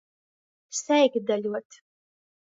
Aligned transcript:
Seikdaļuot. 0.77 1.77